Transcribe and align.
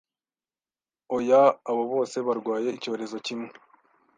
Oya 1.15 1.41
abo 1.69 1.83
bose 1.93 2.17
barwaye 2.27 2.69
icyorezo 2.77 3.17
kimwe 3.25 3.49